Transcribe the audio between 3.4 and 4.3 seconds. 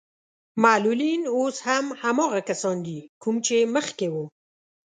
چې مخکې وو.